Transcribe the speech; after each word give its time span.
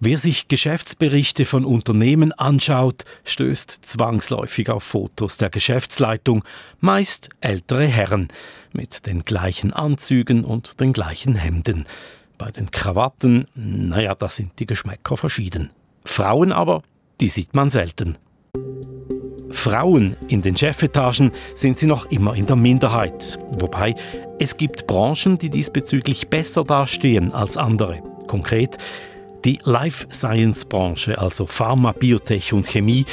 Wer 0.00 0.16
sich 0.16 0.46
Geschäftsberichte 0.46 1.44
von 1.44 1.64
Unternehmen 1.64 2.30
anschaut, 2.30 3.02
stößt 3.24 3.80
zwangsläufig 3.82 4.70
auf 4.70 4.84
Fotos 4.84 5.38
der 5.38 5.50
Geschäftsleitung, 5.50 6.44
meist 6.78 7.30
ältere 7.40 7.86
Herren, 7.86 8.28
mit 8.72 9.06
den 9.06 9.24
gleichen 9.24 9.72
Anzügen 9.72 10.44
und 10.44 10.80
den 10.80 10.92
gleichen 10.92 11.34
Hemden. 11.34 11.84
Bei 12.36 12.52
den 12.52 12.70
Krawatten, 12.70 13.48
naja, 13.56 14.14
da 14.14 14.28
sind 14.28 14.52
die 14.60 14.66
Geschmäcker 14.66 15.16
verschieden. 15.16 15.70
Frauen 16.04 16.52
aber, 16.52 16.82
die 17.20 17.28
sieht 17.28 17.54
man 17.54 17.68
selten. 17.68 18.18
Frauen 19.50 20.14
in 20.28 20.42
den 20.42 20.56
Chefetagen 20.56 21.32
sind 21.56 21.76
sie 21.76 21.86
noch 21.86 22.06
immer 22.12 22.36
in 22.36 22.46
der 22.46 22.54
Minderheit. 22.54 23.40
Wobei 23.50 23.96
es 24.38 24.56
gibt 24.56 24.86
Branchen, 24.86 25.38
die 25.38 25.50
diesbezüglich 25.50 26.28
besser 26.28 26.62
dastehen 26.62 27.32
als 27.32 27.56
andere. 27.56 28.00
Konkret 28.28 28.78
die 29.44 29.58
Life 29.64 30.06
Science 30.10 30.64
Branche, 30.64 31.18
also 31.18 31.46
Pharma, 31.46 31.92
Biotech 31.92 32.52
und 32.52 32.66
Chemie. 32.66 33.04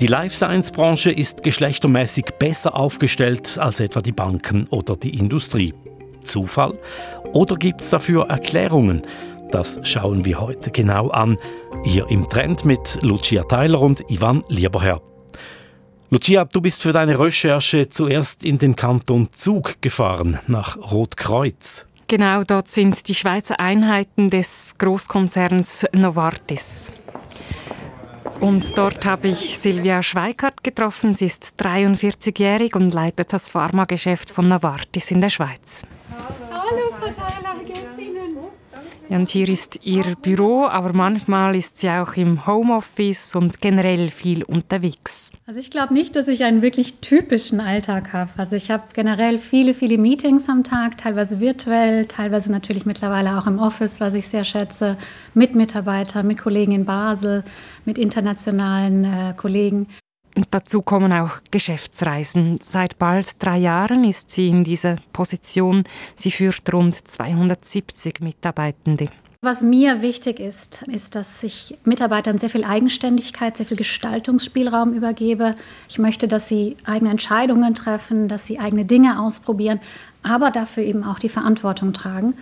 Die 0.00 0.06
Life 0.06 0.36
Science 0.36 0.70
Branche 0.70 1.10
ist 1.10 1.42
geschlechtermäßig 1.42 2.26
besser 2.38 2.74
aufgestellt 2.74 3.58
als 3.58 3.80
etwa 3.80 4.00
die 4.00 4.12
Banken 4.12 4.66
oder 4.68 4.96
die 4.96 5.16
Industrie. 5.16 5.74
Zufall? 6.22 6.74
Oder 7.32 7.56
gibt 7.56 7.80
es 7.80 7.90
dafür 7.90 8.28
Erklärungen? 8.28 9.02
Das 9.50 9.80
schauen 9.82 10.24
wir 10.24 10.40
heute 10.40 10.70
genau 10.70 11.08
an, 11.10 11.36
hier 11.84 12.08
im 12.08 12.28
Trend 12.28 12.64
mit 12.64 12.98
Lucia 13.02 13.42
Tyler 13.42 13.80
und 13.80 14.02
Ivan 14.08 14.44
Lieberherr. 14.48 15.02
Lucia, 16.10 16.44
du 16.44 16.60
bist 16.60 16.82
für 16.82 16.92
deine 16.92 17.18
Recherche 17.18 17.88
zuerst 17.88 18.44
in 18.44 18.58
den 18.58 18.76
Kanton 18.76 19.28
Zug 19.32 19.80
gefahren, 19.80 20.38
nach 20.46 20.76
Rotkreuz. 20.76 21.86
Genau, 22.12 22.44
dort 22.44 22.68
sind 22.68 23.08
die 23.08 23.14
Schweizer 23.14 23.58
Einheiten 23.58 24.28
des 24.28 24.74
Großkonzerns 24.76 25.86
Novartis. 25.94 26.92
Und 28.38 28.76
dort 28.76 29.06
habe 29.06 29.28
ich 29.28 29.58
Silvia 29.58 30.02
Schweikart 30.02 30.62
getroffen. 30.62 31.14
Sie 31.14 31.24
ist 31.24 31.54
43-jährig 31.58 32.76
und 32.76 32.92
leitet 32.92 33.32
das 33.32 33.48
Pharmageschäft 33.48 34.30
von 34.30 34.46
Novartis 34.46 35.10
in 35.10 35.22
der 35.22 35.30
Schweiz. 35.30 35.86
Hallo, 36.50 36.92
Frau 37.00 37.06
Theiler, 37.06 37.54
wie? 37.66 37.71
Und 39.14 39.28
hier 39.28 39.50
ist 39.50 39.78
ihr 39.82 40.16
Büro, 40.22 40.64
aber 40.64 40.94
manchmal 40.94 41.54
ist 41.54 41.76
sie 41.76 41.90
auch 41.90 42.16
im 42.16 42.46
Homeoffice 42.46 43.36
und 43.36 43.60
generell 43.60 44.08
viel 44.08 44.42
unterwegs. 44.42 45.30
Also 45.46 45.60
ich 45.60 45.70
glaube 45.70 45.92
nicht, 45.92 46.16
dass 46.16 46.28
ich 46.28 46.44
einen 46.44 46.62
wirklich 46.62 46.94
typischen 47.00 47.60
Alltag 47.60 48.14
habe. 48.14 48.30
Also 48.38 48.56
ich 48.56 48.70
habe 48.70 48.84
generell 48.94 49.38
viele, 49.38 49.74
viele 49.74 49.98
Meetings 49.98 50.48
am 50.48 50.64
Tag, 50.64 50.96
teilweise 50.96 51.40
virtuell, 51.40 52.06
teilweise 52.06 52.50
natürlich 52.50 52.86
mittlerweile 52.86 53.38
auch 53.38 53.46
im 53.46 53.58
Office, 53.58 54.00
was 54.00 54.14
ich 54.14 54.28
sehr 54.28 54.44
schätze, 54.44 54.96
mit 55.34 55.54
Mitarbeitern, 55.54 56.26
mit 56.26 56.38
Kollegen 56.38 56.72
in 56.72 56.86
Basel, 56.86 57.44
mit 57.84 57.98
internationalen 57.98 59.04
äh, 59.04 59.34
Kollegen. 59.36 59.88
Und 60.34 60.46
dazu 60.50 60.82
kommen 60.82 61.12
auch 61.12 61.40
Geschäftsreisen. 61.50 62.58
Seit 62.60 62.98
bald 62.98 63.42
drei 63.42 63.58
Jahren 63.58 64.04
ist 64.04 64.30
sie 64.30 64.48
in 64.48 64.64
dieser 64.64 64.96
Position. 65.12 65.84
Sie 66.16 66.30
führt 66.30 66.72
rund 66.72 66.96
270 66.96 68.20
Mitarbeitende. 68.20 69.08
Was 69.44 69.60
mir 69.60 70.02
wichtig 70.02 70.38
ist, 70.38 70.82
ist, 70.82 71.16
dass 71.16 71.42
ich 71.42 71.76
Mitarbeitern 71.84 72.38
sehr 72.38 72.48
viel 72.48 72.62
Eigenständigkeit, 72.62 73.56
sehr 73.56 73.66
viel 73.66 73.76
Gestaltungsspielraum 73.76 74.92
übergebe. 74.94 75.56
Ich 75.88 75.98
möchte, 75.98 76.28
dass 76.28 76.48
sie 76.48 76.76
eigene 76.84 77.10
Entscheidungen 77.10 77.74
treffen, 77.74 78.28
dass 78.28 78.46
sie 78.46 78.60
eigene 78.60 78.84
Dinge 78.84 79.20
ausprobieren, 79.20 79.80
aber 80.22 80.52
dafür 80.52 80.84
eben 80.84 81.02
auch 81.02 81.18
die 81.18 81.28
Verantwortung 81.28 81.92
tragen. 81.92 82.34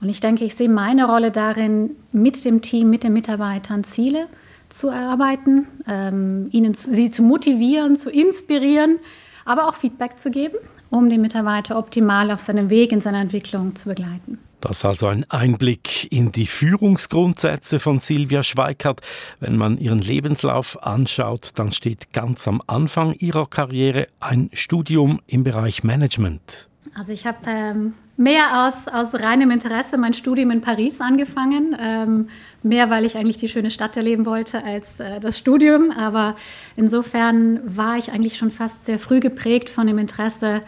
Und 0.00 0.08
ich 0.08 0.20
denke, 0.20 0.44
ich 0.44 0.54
sehe 0.54 0.68
meine 0.68 1.06
Rolle 1.06 1.32
darin, 1.32 1.96
mit 2.12 2.44
dem 2.44 2.62
Team, 2.62 2.90
mit 2.90 3.02
den 3.02 3.12
Mitarbeitern 3.12 3.82
Ziele 3.82 4.28
zu 4.68 4.88
erarbeiten, 4.88 5.66
ähm, 5.88 6.48
ihnen 6.52 6.74
zu, 6.74 6.92
sie 6.92 7.10
zu 7.10 7.22
motivieren, 7.22 7.96
zu 7.96 8.10
inspirieren, 8.10 8.98
aber 9.44 9.68
auch 9.68 9.74
Feedback 9.74 10.18
zu 10.18 10.30
geben, 10.30 10.56
um 10.90 11.08
den 11.08 11.20
Mitarbeiter 11.20 11.78
optimal 11.78 12.30
auf 12.30 12.40
seinem 12.40 12.70
Weg 12.70 12.92
in 12.92 13.00
seiner 13.00 13.20
Entwicklung 13.20 13.74
zu 13.74 13.88
begleiten. 13.88 14.38
Das 14.60 14.78
ist 14.78 14.84
also 14.84 15.06
ein 15.06 15.24
Einblick 15.30 16.10
in 16.10 16.32
die 16.32 16.46
Führungsgrundsätze 16.46 17.78
von 17.78 17.98
Silvia 18.00 18.42
Schweikart. 18.42 19.00
Wenn 19.38 19.56
man 19.56 19.78
ihren 19.78 20.00
Lebenslauf 20.00 20.82
anschaut, 20.82 21.50
dann 21.54 21.72
steht 21.72 22.12
ganz 22.12 22.48
am 22.48 22.62
Anfang 22.66 23.12
ihrer 23.12 23.46
Karriere 23.46 24.08
ein 24.18 24.50
Studium 24.52 25.20
im 25.26 25.44
Bereich 25.44 25.84
Management. 25.84 26.68
Also 26.98 27.12
ich 27.12 27.26
habe 27.26 27.38
ähm, 27.46 27.94
mehr 28.16 28.66
aus, 28.66 28.88
aus 28.88 29.14
reinem 29.14 29.50
Interesse 29.50 29.98
mein 29.98 30.14
Studium 30.14 30.50
in 30.50 30.62
Paris 30.62 31.00
angefangen. 31.00 31.76
Ähm, 31.78 32.28
mehr, 32.62 32.90
weil 32.90 33.04
ich 33.04 33.16
eigentlich 33.16 33.36
die 33.36 33.48
schöne 33.48 33.70
Stadt 33.70 33.96
erleben 33.96 34.26
wollte 34.26 34.64
als 34.64 34.98
äh, 34.98 35.20
das 35.20 35.36
Studium. 35.36 35.90
Aber 35.90 36.36
insofern 36.74 37.60
war 37.64 37.98
ich 37.98 38.12
eigentlich 38.12 38.38
schon 38.38 38.50
fast 38.50 38.86
sehr 38.86 38.98
früh 38.98 39.20
geprägt 39.20 39.68
von 39.68 39.86
dem 39.86 39.98
Interesse, 39.98 40.62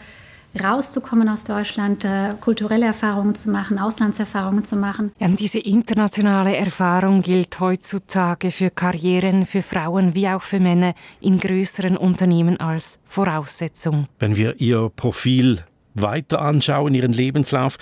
rauszukommen 0.59 1.29
aus 1.29 1.43
Deutschland, 1.43 2.03
äh, 2.05 2.33
kulturelle 2.41 2.85
Erfahrungen 2.85 3.35
zu 3.35 3.51
machen, 3.51 3.77
Auslandserfahrungen 3.77 4.63
zu 4.65 4.75
machen. 4.75 5.11
Ja, 5.19 5.27
diese 5.27 5.59
internationale 5.59 6.55
Erfahrung 6.55 7.21
gilt 7.21 7.59
heutzutage 7.59 8.49
für 8.49 8.71
Karrieren 8.71 9.45
für 9.45 9.61
Frauen 9.61 10.15
wie 10.15 10.27
auch 10.27 10.41
für 10.41 10.59
Männer 10.59 10.95
in 11.21 11.39
größeren 11.39 11.97
Unternehmen 11.97 12.59
als 12.59 12.99
Voraussetzung. 13.05 14.07
Wenn 14.17 14.35
wir 14.35 14.59
Ihr 14.59 14.91
Profil 14.95 15.63
weiter 15.93 16.41
anschauen, 16.41 16.93
Ihren 16.93 17.13
Lebenslauf, 17.13 17.77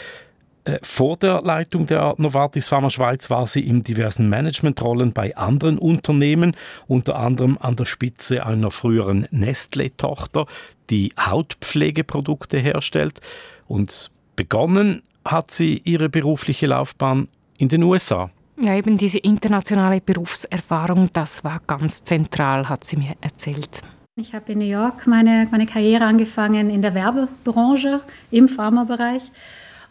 äh, 0.67 0.79
vor 0.81 1.15
der 1.17 1.41
Leitung 1.41 1.87
der 1.87 2.15
Novartis 2.17 2.67
Pharma 2.67 2.89
Schweiz 2.89 3.29
war 3.29 3.47
sie 3.47 3.61
in 3.61 3.83
diversen 3.83 4.27
Managementrollen 4.27 5.13
bei 5.13 5.35
anderen 5.37 5.77
Unternehmen, 5.77 6.55
unter 6.87 7.15
anderem 7.15 7.57
an 7.61 7.77
der 7.77 7.85
Spitze 7.85 8.45
einer 8.45 8.69
früheren 8.71 9.27
Nestle-Tochter, 9.31 10.45
die 10.89 11.13
Hautpflegeprodukte 11.17 12.57
herstellt. 12.57 13.21
Und 13.67 14.11
begonnen 14.35 15.03
hat 15.23 15.51
sie 15.51 15.81
ihre 15.85 16.09
berufliche 16.09 16.67
Laufbahn 16.67 17.29
in 17.57 17.69
den 17.69 17.83
USA. 17.83 18.29
Ja, 18.61 18.75
eben 18.75 18.97
diese 18.97 19.19
internationale 19.19 20.01
Berufserfahrung, 20.01 21.09
das 21.13 21.43
war 21.43 21.61
ganz 21.67 22.03
zentral, 22.03 22.67
hat 22.67 22.83
sie 22.83 22.97
mir 22.97 23.13
erzählt. 23.21 23.83
Ich 24.19 24.33
habe 24.33 24.53
in 24.53 24.57
New 24.57 24.65
York 24.65 25.05
meine, 25.05 25.47
meine 25.51 25.67
Karriere 25.67 26.05
angefangen 26.05 26.71
in 26.71 26.81
der 26.81 26.95
Werbebranche 26.95 28.01
im 28.31 28.49
Pharmabereich. 28.49 29.31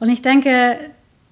Und 0.00 0.08
ich 0.08 0.20
denke, 0.20 0.78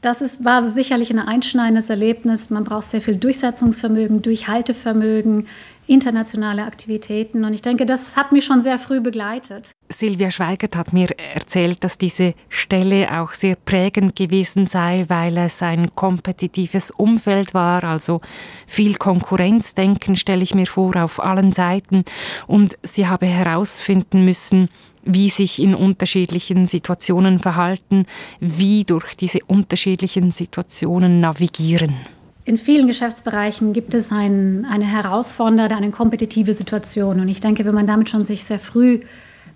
das 0.00 0.20
ist, 0.20 0.44
war 0.44 0.68
sicherlich 0.68 1.10
ein 1.10 1.18
einschneidendes 1.18 1.90
Erlebnis. 1.90 2.50
Man 2.50 2.62
braucht 2.62 2.84
sehr 2.84 3.00
viel 3.00 3.16
Durchsetzungsvermögen, 3.16 4.22
Durchhaltevermögen, 4.22 5.48
internationale 5.88 6.62
Aktivitäten. 6.62 7.44
Und 7.44 7.52
ich 7.52 7.62
denke, 7.62 7.84
das 7.84 8.16
hat 8.16 8.30
mich 8.30 8.44
schon 8.44 8.60
sehr 8.60 8.78
früh 8.78 9.00
begleitet. 9.00 9.72
Silvia 9.94 10.30
Schweigert 10.30 10.76
hat 10.76 10.92
mir 10.92 11.08
erzählt, 11.18 11.84
dass 11.84 11.98
diese 11.98 12.34
Stelle 12.48 13.20
auch 13.20 13.32
sehr 13.32 13.54
prägend 13.54 14.16
gewesen 14.16 14.66
sei, 14.66 15.04
weil 15.08 15.36
es 15.38 15.62
ein 15.62 15.94
kompetitives 15.94 16.90
Umfeld 16.90 17.54
war, 17.54 17.84
also 17.84 18.20
viel 18.66 18.96
Konkurrenzdenken 18.96 20.16
stelle 20.16 20.42
ich 20.42 20.54
mir 20.54 20.66
vor 20.66 20.96
auf 20.96 21.22
allen 21.22 21.52
Seiten. 21.52 22.04
Und 22.46 22.76
sie 22.82 23.06
habe 23.06 23.26
herausfinden 23.26 24.24
müssen, 24.24 24.68
wie 25.04 25.28
sich 25.28 25.62
in 25.62 25.74
unterschiedlichen 25.74 26.66
Situationen 26.66 27.38
verhalten, 27.38 28.06
wie 28.40 28.84
durch 28.84 29.16
diese 29.16 29.38
unterschiedlichen 29.46 30.32
Situationen 30.32 31.20
navigieren. 31.20 31.94
In 32.46 32.58
vielen 32.58 32.88
Geschäftsbereichen 32.88 33.72
gibt 33.72 33.94
es 33.94 34.10
ein, 34.10 34.66
eine 34.68 34.84
herausfordernde, 34.84 35.74
eine 35.74 35.90
kompetitive 35.90 36.52
Situation. 36.52 37.20
Und 37.20 37.28
ich 37.28 37.40
denke, 37.40 37.64
wenn 37.64 37.74
man 37.74 37.86
damit 37.86 38.10
schon 38.10 38.24
sich 38.24 38.44
sehr 38.44 38.58
früh 38.58 39.00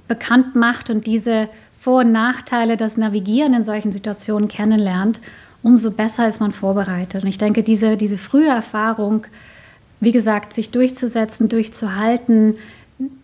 bekannt 0.08 0.56
macht 0.56 0.90
und 0.90 1.06
diese 1.06 1.48
Vor- 1.80 2.00
und 2.00 2.12
Nachteile, 2.12 2.76
das 2.76 2.96
Navigieren 2.96 3.54
in 3.54 3.62
solchen 3.62 3.92
Situationen 3.92 4.48
kennenlernt, 4.48 5.20
umso 5.62 5.90
besser 5.90 6.26
ist 6.26 6.40
man 6.40 6.52
vorbereitet. 6.52 7.22
Und 7.22 7.28
ich 7.28 7.38
denke, 7.38 7.62
diese, 7.62 7.96
diese 7.96 8.18
frühe 8.18 8.48
Erfahrung, 8.48 9.26
wie 10.00 10.12
gesagt, 10.12 10.52
sich 10.54 10.70
durchzusetzen, 10.70 11.48
durchzuhalten, 11.48 12.56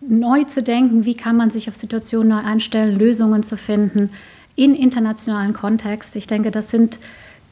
neu 0.01 0.43
zu 0.43 0.63
denken, 0.63 1.05
wie 1.05 1.15
kann 1.15 1.35
man 1.35 1.51
sich 1.51 1.67
auf 1.67 1.75
Situationen 1.75 2.29
neu 2.29 2.43
einstellen, 2.43 2.97
Lösungen 2.97 3.43
zu 3.43 3.57
finden 3.57 4.09
in 4.55 4.73
internationalen 4.73 5.53
Kontext. 5.53 6.15
Ich 6.15 6.27
denke, 6.27 6.51
das 6.51 6.69
sind 6.69 6.99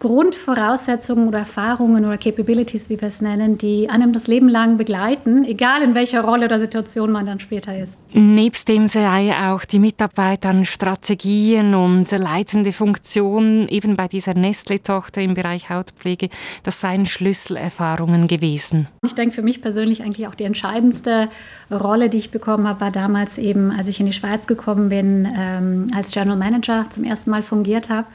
Grundvoraussetzungen 0.03 1.29
oder 1.29 1.39
Erfahrungen 1.39 2.03
oder 2.03 2.17
Capabilities, 2.17 2.89
wie 2.89 2.99
wir 2.99 3.07
es 3.07 3.21
nennen, 3.21 3.57
die 3.57 3.89
einem 3.89 4.11
das 4.11 4.27
Leben 4.27 4.49
lang 4.49 4.75
begleiten, 4.75 5.45
egal 5.45 5.81
in 5.81 5.95
welcher 5.95 6.25
Rolle 6.25 6.45
oder 6.45 6.59
Situation 6.59 7.09
man 7.09 7.25
dann 7.25 7.39
später 7.39 7.77
ist. 7.77 7.97
Nebst 8.11 8.67
dem 8.67 8.87
sei 8.87 9.33
auch 9.33 9.63
die 9.63 9.79
Mitarbeit 9.79 10.45
an 10.45 10.65
Strategien 10.65 11.73
und 11.73 12.11
leitende 12.11 12.73
Funktionen 12.73 13.69
eben 13.69 13.95
bei 13.95 14.09
dieser 14.09 14.33
Nestle-Tochter 14.33 15.21
im 15.21 15.35
Bereich 15.35 15.69
Hautpflege, 15.69 16.27
das 16.63 16.81
seien 16.81 17.05
Schlüsselerfahrungen 17.05 18.27
gewesen. 18.27 18.89
Ich 19.05 19.15
denke 19.15 19.33
für 19.33 19.41
mich 19.41 19.61
persönlich 19.61 20.03
eigentlich 20.03 20.27
auch 20.27 20.35
die 20.35 20.43
entscheidendste 20.43 21.29
Rolle, 21.71 22.09
die 22.09 22.17
ich 22.17 22.29
bekommen 22.29 22.67
habe, 22.67 22.81
war 22.81 22.91
damals 22.91 23.37
eben, 23.37 23.71
als 23.71 23.87
ich 23.87 24.01
in 24.01 24.07
die 24.07 24.13
Schweiz 24.13 24.47
gekommen 24.47 24.89
bin, 24.89 25.31
ähm, 25.33 25.87
als 25.95 26.11
General 26.11 26.37
Manager 26.37 26.87
zum 26.89 27.05
ersten 27.05 27.29
Mal 27.29 27.41
fungiert 27.41 27.87
habe 27.87 28.07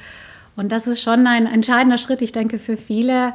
und 0.58 0.72
das 0.72 0.88
ist 0.88 1.00
schon 1.00 1.26
ein 1.26 1.46
entscheidender 1.46 1.99
Schritt, 1.99 2.20
ich 2.20 2.32
denke, 2.32 2.58
für 2.58 2.76
viele, 2.76 3.32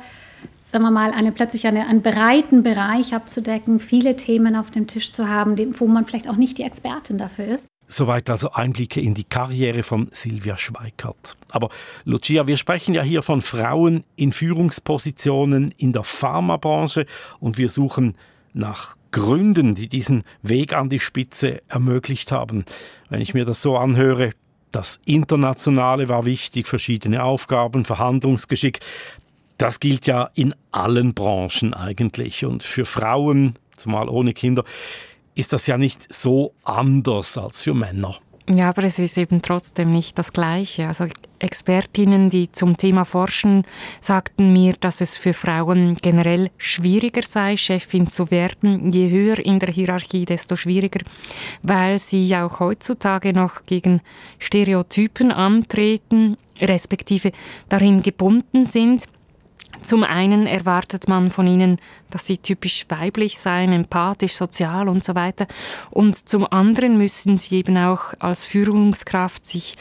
sagen 0.63 0.83
wir 0.83 0.91
mal, 0.91 1.11
eine, 1.11 1.31
plötzlich 1.31 1.65
eine, 1.65 1.87
einen 1.87 2.01
breiten 2.01 2.63
Bereich 2.63 3.13
abzudecken, 3.13 3.79
viele 3.79 4.17
Themen 4.17 4.57
auf 4.57 4.71
dem 4.71 4.87
Tisch 4.87 5.13
zu 5.13 5.29
haben, 5.29 5.57
wo 5.79 5.87
man 5.87 6.05
vielleicht 6.05 6.27
auch 6.27 6.35
nicht 6.35 6.57
die 6.57 6.63
Expertin 6.63 7.17
dafür 7.17 7.45
ist. 7.45 7.67
Soweit 7.87 8.29
also 8.29 8.51
Einblicke 8.51 8.99
in 8.99 9.13
die 9.13 9.23
Karriere 9.23 9.83
von 9.83 10.09
Silvia 10.11 10.57
Schweikart. 10.57 11.37
Aber 11.51 11.69
Lucia, 12.03 12.45
wir 12.45 12.57
sprechen 12.57 12.93
ja 12.93 13.03
hier 13.03 13.21
von 13.21 13.41
Frauen 13.41 14.03
in 14.17 14.33
Führungspositionen 14.33 15.73
in 15.77 15.93
der 15.93 16.03
Pharmabranche 16.03 17.05
und 17.39 17.57
wir 17.57 17.69
suchen 17.69 18.15
nach 18.51 18.97
Gründen, 19.11 19.75
die 19.75 19.87
diesen 19.87 20.23
Weg 20.41 20.73
an 20.73 20.89
die 20.89 20.99
Spitze 20.99 21.61
ermöglicht 21.69 22.33
haben. 22.33 22.65
Wenn 23.09 23.21
ich 23.21 23.33
mir 23.33 23.45
das 23.45 23.61
so 23.61 23.77
anhöre, 23.77 24.31
das 24.73 24.99
Internationale 25.05 26.09
war 26.09 26.25
wichtig, 26.25 26.67
verschiedene 26.67 27.23
Aufgaben, 27.23 27.85
Verhandlungsgeschick. 27.85 28.79
Das 29.57 29.79
gilt 29.79 30.07
ja 30.07 30.31
in 30.33 30.55
allen 30.71 31.13
Branchen 31.13 31.73
eigentlich. 31.73 32.43
Und 32.43 32.63
für 32.63 32.83
Frauen, 32.83 33.53
zumal 33.75 34.09
ohne 34.09 34.33
Kinder, 34.33 34.63
ist 35.35 35.53
das 35.53 35.67
ja 35.67 35.77
nicht 35.77 36.11
so 36.11 36.53
anders 36.63 37.37
als 37.37 37.61
für 37.61 37.75
Männer. 37.75 38.19
Ja, 38.49 38.69
aber 38.69 38.83
es 38.83 38.99
ist 38.99 39.17
eben 39.17 39.41
trotzdem 39.41 39.91
nicht 39.91 40.17
das 40.17 40.33
Gleiche. 40.33 40.87
Also 40.87 41.05
Expertinnen, 41.39 42.29
die 42.29 42.51
zum 42.51 42.75
Thema 42.75 43.05
forschen, 43.05 43.63
sagten 44.01 44.51
mir, 44.51 44.73
dass 44.81 44.99
es 44.99 45.17
für 45.17 45.33
Frauen 45.33 45.95
generell 46.01 46.51
schwieriger 46.57 47.21
sei, 47.21 47.55
Chefin 47.55 48.09
zu 48.09 48.31
werden. 48.31 48.91
Je 48.91 49.09
höher 49.09 49.39
in 49.39 49.59
der 49.59 49.69
Hierarchie, 49.69 50.25
desto 50.25 50.57
schwieriger, 50.57 50.99
weil 51.61 51.99
sie 51.99 52.35
auch 52.35 52.59
heutzutage 52.59 53.31
noch 53.31 53.63
gegen 53.65 54.01
Stereotypen 54.39 55.31
antreten, 55.31 56.35
respektive 56.59 57.31
darin 57.69 58.01
gebunden 58.01 58.65
sind. 58.65 59.05
Zum 59.83 60.03
einen 60.03 60.47
erwartet 60.47 61.07
man 61.07 61.31
von 61.31 61.47
ihnen, 61.47 61.77
dass 62.09 62.25
sie 62.25 62.37
typisch 62.37 62.85
weiblich 62.89 63.39
seien, 63.39 63.71
empathisch, 63.71 64.33
sozial 64.33 64.87
und 64.89 65.03
so 65.03 65.15
weiter. 65.15 65.47
Und 65.91 66.29
zum 66.29 66.45
anderen 66.51 66.97
müssen 66.97 67.37
sie 67.37 67.57
eben 67.57 67.77
auch 67.77 68.13
als 68.19 68.45
Führungskraft 68.45 69.45
sich 69.45 69.75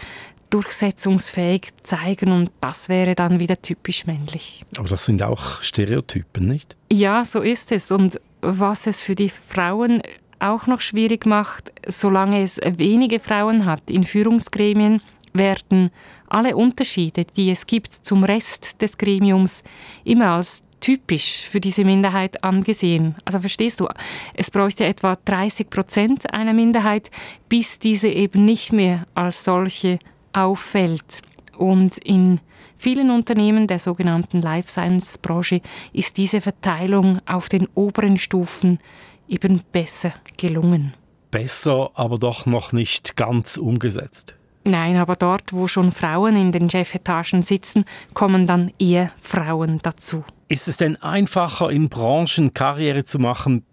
durchsetzungsfähig 0.51 1.69
zeigen 1.83 2.31
und 2.31 2.51
das 2.61 2.91
wäre 2.91 3.15
dann 3.15 3.41
wieder 3.41 3.61
typisch 3.63 4.05
männlich. 4.05 4.65
Aber 4.77 4.89
das 4.89 5.07
sind 5.07 5.23
auch 5.23 5.63
Stereotypen, 5.63 6.47
nicht? 6.47 6.77
Ja, 6.91 7.25
so 7.25 7.41
ist 7.41 7.73
es. 7.73 7.91
Und 7.91 8.21
was 8.43 8.87
es 8.87 9.01
für 9.01 9.15
die 9.15 9.31
Frauen 9.31 10.03
auch 10.41 10.67
noch 10.67 10.83
schwierig 10.83 11.25
macht, 11.25 11.73
solange 11.89 12.43
es 12.43 12.61
wenige 12.63 13.19
Frauen 13.19 13.65
hat 13.65 13.91
in 13.91 14.05
Führungsgremien, 14.05 15.01
werden 15.33 15.91
alle 16.33 16.57
Unterschiede, 16.57 17.25
die 17.25 17.51
es 17.51 17.67
gibt 17.67 17.93
zum 17.93 18.25
Rest 18.25 18.81
des 18.83 18.97
Gremiums, 18.99 19.63
immer 20.05 20.31
als 20.31 20.65
typisch 20.81 21.49
für 21.49 21.61
diese 21.61 21.85
Minderheit 21.85 22.43
angesehen. 22.43 23.15
Also 23.25 23.41
verstehst 23.41 23.81
du, 23.81 23.89
es 24.35 24.51
bräuchte 24.51 24.85
etwa 24.85 25.17
30 25.25 25.71
Prozent 25.71 26.33
einer 26.33 26.53
Minderheit, 26.53 27.11
bis 27.49 27.79
diese 27.79 28.09
eben 28.09 28.45
nicht 28.45 28.73
mehr 28.73 29.07
als 29.15 29.45
solche 29.45 29.99
auffällt. 30.33 31.23
Und 31.57 31.99
in 31.99 32.41
vielen 32.79 33.11
Unternehmen 33.11 33.67
der 33.67 33.79
sogenannten 33.79 34.43
Life 34.43 34.71
Science 34.71 35.19
Branche 35.19 35.61
ist 35.93 36.17
diese 36.17 36.41
Verteilung 36.41 37.21
auf 37.27 37.49
den 37.49 37.69
oberen 37.75 38.19
Stufen 38.19 38.81
eben 39.29 39.63
besser 39.71 40.15
gelungen. 40.37 40.95
Besser, 41.31 41.91
aber 41.95 42.19
doch 42.19 42.45
noch 42.47 42.73
nicht 42.73 43.17
ganz 43.17 43.57
umgesetzt. 43.57 44.37
Nein, 44.65 44.97
aber 44.97 45.17
dort, 45.17 45.53
wo 45.53 45.67
schon 45.67 45.93
Frauen 45.93 46.37
in 46.37 46.53
den 46.53 46.71
Chefetagen 46.71 47.43
sitzen, 47.43 47.85
kommen 48.15 48.47
dann 48.47 48.73
eher 48.79 49.11
Frauen 49.21 49.81
dazu. 49.83 50.25
Ist 50.49 50.69
es 50.69 50.77
denn 50.77 50.97
einfacher, 51.03 51.71
in 51.71 51.89
Branchen 51.89 52.55
Karriere 52.55 53.05
zu 53.05 53.19
machen, 53.19 53.65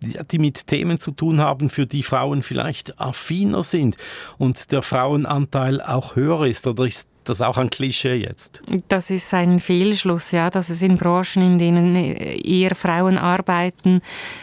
die 0.00 0.38
mit 0.38 0.66
Themen 0.66 0.98
zu 0.98 1.10
tun 1.10 1.40
haben, 1.40 1.70
für 1.70 1.86
die 1.86 2.02
Frauen 2.02 2.42
vielleicht 2.42 3.00
affiner 3.00 3.62
sind 3.62 3.96
und 4.36 4.70
der 4.70 4.82
Frauenanteil 4.82 5.80
auch 5.80 6.14
höher 6.14 6.46
ist? 6.46 6.66
Oder 6.66 6.84
ist 6.84 7.08
das 7.24 7.42
auch 7.42 7.58
ein 7.58 7.70
Klischee 7.70 8.14
jetzt? 8.14 8.62
Das 8.88 9.10
ist 9.10 9.32
ein 9.34 9.60
Fehlschluss, 9.60 10.30
ja, 10.30 10.50
dass 10.50 10.70
es 10.70 10.82
in 10.82 10.98
Branchen, 10.98 11.42
in 11.42 11.58
denen 11.58 11.96
eher 11.96 12.74
Frauen 12.74 13.18
arbeiten, 13.18 14.02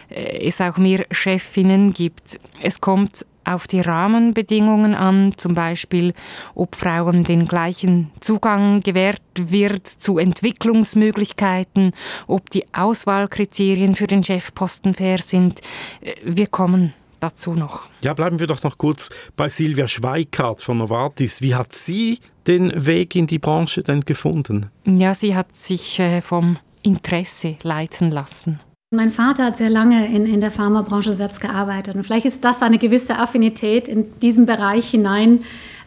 äh, 0.10 0.46
es 0.48 0.60
auch 0.62 0.78
mehr 0.78 1.06
Chefinnen 1.12 1.94
gibt. 1.94 2.40
Es 2.62 2.82
kommt 2.82 3.26
auf 3.46 3.68
die 3.68 3.82
Rahmenbedingungen 3.82 4.94
an, 4.94 5.34
zum 5.38 5.54
Beispiel 5.54 6.14
ob 6.54 6.76
Frauen 6.76 7.24
den 7.24 7.48
gleichen 7.48 8.12
Zugang 8.20 8.82
gewährt 8.82 9.22
wird 9.36 9.88
zu 9.88 10.18
Entwicklungsmöglichkeiten, 10.18 11.92
ob 12.28 12.50
die 12.50 12.66
Auswahlkriterien 12.74 13.96
für 13.96 14.08
den 14.08 14.24
Chefposten 14.24 14.94
fair 14.94 15.20
sind. 15.20 15.62
Äh, 16.02 16.16
wir 16.24 16.48
kommen 16.48 16.94
dazu 17.20 17.54
noch. 17.54 17.84
Ja, 18.02 18.14
bleiben 18.14 18.40
wir 18.40 18.48
doch 18.48 18.64
noch 18.64 18.78
kurz 18.78 19.10
bei 19.36 19.50
Silvia 19.50 19.88
Schweikart 19.88 20.62
von 20.62 20.78
Novartis. 20.78 21.42
Wie 21.42 21.56
hat 21.56 21.74
sie 21.74 22.20
den 22.48 22.86
Weg 22.86 23.16
in 23.16 23.28
die 23.28 23.40
Branche 23.40 23.84
denn 23.84 24.02
gefunden? 24.02 24.68
Ja, 24.86 25.14
sie 25.14 25.36
hat 25.36 25.56
sich 25.56 26.00
äh, 26.00 26.22
vom 26.22 26.58
Interesse 26.84 27.58
leiten 27.64 28.12
lassen. 28.12 28.60
Mein 28.96 29.12
Vater 29.12 29.46
hat 29.46 29.58
sehr 29.58 29.70
lange 29.70 30.08
in, 30.08 30.26
in 30.26 30.42
der 30.42 30.52
Pharmabranche 30.52 31.14
selbst 31.14 31.42
gearbeitet 31.42 31.96
und 31.96 32.04
vielleicht 32.04 32.26
ist 32.26 32.44
das 32.46 32.62
eine 32.62 32.78
gewisse 32.78 33.18
Affinität 33.18 33.88
in 33.88 34.20
diesen 34.20 34.46
Bereich 34.46 34.90
hinein 34.90 35.40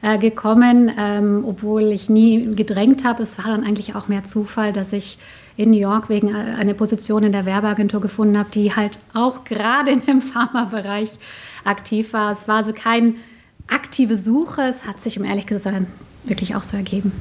äh, 0.03 0.19
ähm, 0.19 1.45
obwohl 1.47 1.85
ich 1.85 2.09
nie 2.09 2.55
gedrängt 2.55 3.05
habe. 3.05 3.23
Es 3.23 3.39
war 3.39 3.47
dann 3.47 3.65
eigentlich 3.65 3.95
auch 3.95 4.09
mehr 4.09 4.25
Zufall, 4.25 4.73
dass 4.73 4.93
ich 4.93 5.19
in 5.57 5.71
New 5.71 5.79
York 5.79 6.09
wegen 6.09 6.29
äh, 6.29 6.55
einer 6.59 6.75
Position 6.75 7.25
in 7.25 7.33
der 7.33 7.47
Werbeagentur 7.47 8.01
gefunden 8.01 8.39
habe, 8.39 8.51
die 8.51 8.75
halt 8.75 8.99
auch 9.15 9.45
gerade 9.45 9.91
in 9.91 10.05
dem 10.07 10.21
Pharmabereich 10.21 11.11
aktiv 11.65 12.13
war. 12.13 12.31
Es 12.31 12.47
war 12.47 12.57
also 12.57 12.73
keine 12.73 13.15
aktive 13.67 14.17
Suche, 14.17 14.63
es 14.63 14.87
hat 14.87 15.01
sich, 15.03 15.19
um 15.19 15.25
ehrlich 15.25 15.47
gesagt, 15.47 15.87
wirklich 16.25 16.55
auch 16.55 16.63
so 16.63 16.77
ergeben. 16.77 17.13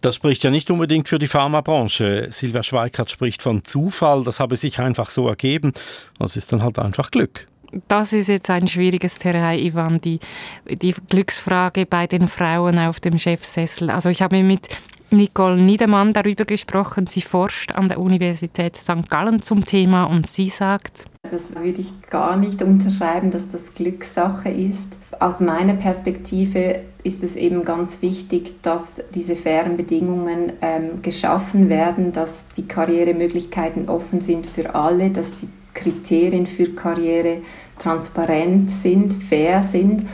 Das 0.00 0.16
spricht 0.16 0.44
ja 0.44 0.50
nicht 0.50 0.70
unbedingt 0.70 1.08
für 1.08 1.18
die 1.18 1.26
Pharmabranche. 1.26 2.28
Silvia 2.30 2.62
Schweikart 2.62 3.10
spricht 3.10 3.42
von 3.42 3.64
Zufall, 3.64 4.24
das 4.24 4.40
habe 4.40 4.56
sich 4.56 4.78
einfach 4.78 5.10
so 5.10 5.28
ergeben. 5.28 5.72
Das 6.18 6.36
ist 6.36 6.52
dann 6.52 6.62
halt 6.62 6.78
einfach 6.78 7.10
Glück. 7.10 7.48
Das 7.88 8.12
ist 8.12 8.28
jetzt 8.28 8.48
ein 8.50 8.68
schwieriges 8.68 9.18
Terrain, 9.18 9.58
Ivan, 9.58 10.00
die, 10.00 10.20
die 10.68 10.94
Glücksfrage 11.08 11.86
bei 11.86 12.06
den 12.06 12.28
Frauen 12.28 12.78
auf 12.78 13.00
dem 13.00 13.18
Chefsessel. 13.18 13.90
Also 13.90 14.08
ich 14.08 14.22
habe 14.22 14.42
mit 14.42 14.68
Nicole 15.10 15.56
Niedermann 15.56 16.12
darüber 16.12 16.44
gesprochen. 16.44 17.06
Sie 17.06 17.22
forscht 17.22 17.72
an 17.72 17.88
der 17.88 17.98
Universität 17.98 18.76
St. 18.76 19.08
Gallen 19.08 19.42
zum 19.42 19.64
Thema 19.64 20.04
und 20.04 20.26
sie 20.26 20.48
sagt, 20.48 21.04
das 21.30 21.54
würde 21.54 21.80
ich 21.80 21.90
gar 22.08 22.36
nicht 22.36 22.62
unterschreiben, 22.62 23.30
dass 23.30 23.48
das 23.48 23.74
Glückssache 23.74 24.48
ist. 24.48 24.96
Aus 25.18 25.40
meiner 25.40 25.74
Perspektive 25.74 26.80
ist 27.02 27.22
es 27.22 27.36
eben 27.36 27.64
ganz 27.64 28.02
wichtig, 28.02 28.62
dass 28.62 29.02
diese 29.14 29.36
fairen 29.36 29.76
Bedingungen 29.76 30.52
ähm, 30.60 31.02
geschaffen 31.02 31.68
werden, 31.68 32.12
dass 32.12 32.44
die 32.56 32.66
Karrieremöglichkeiten 32.66 33.88
offen 33.88 34.20
sind 34.20 34.46
für 34.46 34.74
alle, 34.74 35.10
dass 35.10 35.32
die 35.32 35.48
Kriterien 35.74 36.46
für 36.46 36.70
Karriere 36.70 37.38
transparent 37.78 38.70
sind, 38.70 39.12
fair 39.12 39.62
sind 39.62 40.06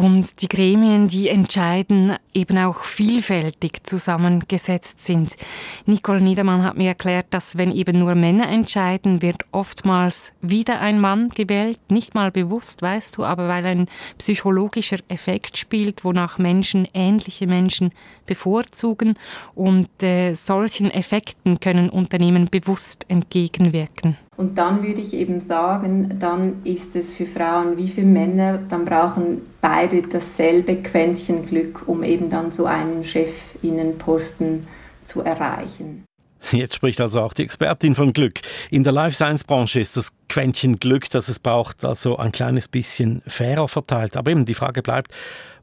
und 0.00 0.40
die 0.40 0.48
Gremien, 0.48 1.08
die 1.08 1.28
entscheiden, 1.28 2.16
eben 2.32 2.56
auch 2.56 2.84
vielfältig 2.84 3.82
zusammengesetzt 3.82 5.02
sind. 5.02 5.36
Nicole 5.84 6.22
Niedermann 6.22 6.62
hat 6.62 6.78
mir 6.78 6.88
erklärt, 6.88 7.26
dass 7.28 7.58
wenn 7.58 7.70
eben 7.70 7.98
nur 7.98 8.14
Männer 8.14 8.48
entscheiden, 8.48 9.20
wird 9.20 9.44
oftmals 9.52 10.32
wieder 10.40 10.80
ein 10.80 11.00
Mann 11.00 11.28
gewählt, 11.28 11.78
nicht 11.90 12.14
mal 12.14 12.30
bewusst, 12.30 12.80
weißt 12.80 13.18
du, 13.18 13.24
aber 13.26 13.46
weil 13.48 13.66
ein 13.66 13.88
psychologischer 14.16 15.00
Effekt 15.08 15.58
spielt, 15.58 16.02
wonach 16.02 16.38
Menschen 16.38 16.88
ähnliche 16.94 17.46
Menschen 17.46 17.90
bevorzugen 18.24 19.18
und 19.54 20.02
äh, 20.02 20.32
solchen 20.32 20.90
Effekten 20.90 21.60
können 21.60 21.90
Unternehmen 21.90 22.48
bewusst 22.48 23.04
entgegenwirken. 23.08 24.16
Und 24.40 24.56
dann 24.56 24.82
würde 24.82 25.02
ich 25.02 25.12
eben 25.12 25.38
sagen, 25.38 26.16
dann 26.18 26.64
ist 26.64 26.96
es 26.96 27.12
für 27.12 27.26
Frauen 27.26 27.76
wie 27.76 27.88
für 27.88 28.04
Männer, 28.04 28.56
dann 28.56 28.86
brauchen 28.86 29.42
beide 29.60 30.00
dasselbe 30.00 30.76
Quäntchen 30.76 31.44
Glück, 31.44 31.86
um 31.86 32.02
eben 32.02 32.30
dann 32.30 32.50
so 32.50 32.64
einen 32.64 33.04
Chefinnenposten 33.04 34.66
zu 35.04 35.20
erreichen. 35.20 36.06
Jetzt 36.52 36.76
spricht 36.76 37.02
also 37.02 37.20
auch 37.20 37.34
die 37.34 37.42
Expertin 37.42 37.94
von 37.94 38.14
Glück. 38.14 38.40
In 38.70 38.82
der 38.82 38.94
Life 38.94 39.14
Science 39.14 39.44
Branche 39.44 39.78
ist 39.78 39.98
das 39.98 40.10
Quäntchen 40.30 40.78
Glück, 40.78 41.10
das 41.10 41.28
es 41.28 41.38
braucht, 41.38 41.84
also 41.84 42.16
ein 42.16 42.32
kleines 42.32 42.66
bisschen 42.66 43.20
fairer 43.26 43.68
verteilt. 43.68 44.16
Aber 44.16 44.30
eben 44.30 44.46
die 44.46 44.54
Frage 44.54 44.80
bleibt, 44.80 45.12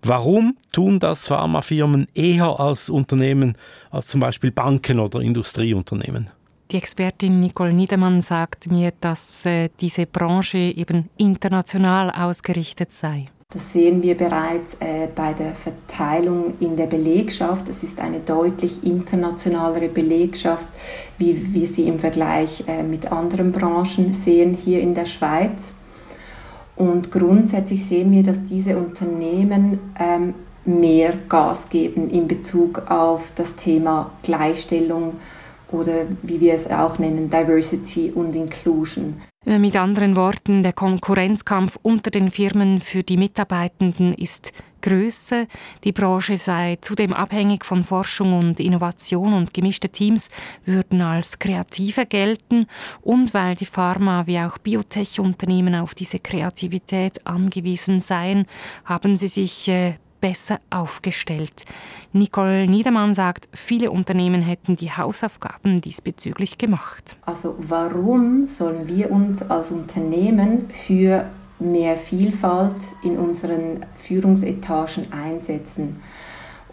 warum 0.03 0.55
tun 0.71 0.99
das 0.99 1.27
Pharmafirmen 1.29 2.09
eher 2.13 2.59
als 2.59 2.91
Unternehmen 2.91 3.57
als 3.89 4.05
zum 4.05 4.19
Beispiel 4.19 4.51
Banken 4.51 4.99
oder 4.99 5.19
Industrieunternehmen? 5.19 6.29
Die 6.69 6.77
Expertin 6.77 7.39
Nicole 7.39 7.71
Niedermann 7.71 8.19
sagt 8.19 8.69
mir, 8.69 8.91
dass 8.99 9.45
äh, 9.45 9.69
diese 9.79 10.05
Branche 10.05 10.57
eben 10.57 11.09
international 11.15 12.11
ausgerichtet 12.11 12.91
sei. 12.91 13.27
Das 13.53 13.71
sehen 13.71 14.03
wir 14.03 14.17
bereits 14.17 14.75
äh, 14.81 15.07
bei 15.15 15.31
der 15.31 15.55
Verteilung 15.55 16.55
in 16.59 16.75
der 16.75 16.87
Belegschaft. 16.87 17.69
Es 17.69 17.83
ist 17.83 18.01
eine 18.01 18.19
deutlich 18.19 18.83
internationalere 18.83 19.87
Belegschaft, 19.87 20.67
wie 21.17 21.53
wir 21.53 21.67
sie 21.69 21.87
im 21.87 21.99
Vergleich 21.99 22.65
äh, 22.67 22.83
mit 22.83 23.09
anderen 23.09 23.53
Branchen 23.53 24.13
sehen 24.13 24.53
hier 24.53 24.81
in 24.81 24.93
der 24.93 25.05
Schweiz. 25.05 25.71
Und 26.75 27.09
grundsätzlich 27.09 27.85
sehen 27.85 28.11
wir, 28.11 28.23
dass 28.23 28.43
diese 28.43 28.75
Unternehmen 28.75 29.79
ähm, 29.97 30.33
mehr 30.65 31.13
Gas 31.29 31.69
geben 31.69 32.09
in 32.09 32.27
Bezug 32.27 32.91
auf 32.91 33.31
das 33.37 33.55
Thema 33.55 34.11
Gleichstellung 34.21 35.13
oder 35.71 36.05
wie 36.23 36.39
wir 36.39 36.53
es 36.53 36.69
auch 36.69 36.99
nennen, 36.99 37.29
Diversity 37.29 38.11
und 38.13 38.35
Inclusion. 38.35 39.21
Mit 39.45 39.77
anderen 39.77 40.17
Worten, 40.17 40.61
der 40.61 40.73
Konkurrenzkampf 40.73 41.79
unter 41.81 42.11
den 42.11 42.31
Firmen 42.31 42.81
für 42.81 43.03
die 43.03 43.15
Mitarbeitenden 43.15 44.13
ist 44.13 44.51
größer. 44.81 45.45
Die 45.85 45.93
Branche 45.93 46.35
sei 46.35 46.77
zudem 46.81 47.13
abhängig 47.13 47.63
von 47.63 47.83
Forschung 47.83 48.37
und 48.37 48.59
Innovation 48.59 49.33
und 49.33 49.53
gemischte 49.53 49.87
Teams 49.87 50.29
würden 50.65 51.01
als 51.01 51.39
kreativer 51.39 52.05
gelten. 52.05 52.67
Und 53.01 53.33
weil 53.33 53.55
die 53.55 53.65
Pharma- 53.65 54.27
wie 54.27 54.39
auch 54.39 54.57
Biotech-Unternehmen 54.57 55.75
auf 55.75 55.95
diese 55.95 56.19
Kreativität 56.19 57.25
angewiesen 57.25 58.01
seien, 58.01 58.47
haben 58.83 59.15
sie 59.15 59.29
sich 59.29 59.69
äh, 59.69 59.93
besser 60.19 60.59
aufgestellt. 60.69 61.65
Nicole 62.13 62.67
Niedermann 62.67 63.13
sagt, 63.13 63.49
viele 63.53 63.91
Unternehmen 63.91 64.41
hätten 64.41 64.75
die 64.75 64.91
Hausaufgaben 64.91 65.81
diesbezüglich 65.81 66.57
gemacht. 66.57 67.15
Also 67.25 67.55
warum 67.59 68.47
sollen 68.47 68.87
wir 68.87 69.11
uns 69.11 69.41
als 69.41 69.71
Unternehmen 69.71 70.69
für 70.69 71.25
mehr 71.59 71.97
Vielfalt 71.97 72.75
in 73.03 73.17
unseren 73.17 73.85
Führungsetagen 73.95 75.11
einsetzen? 75.11 76.01